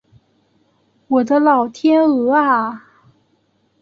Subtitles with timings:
[1.09, 2.87] 我的老天鹅啊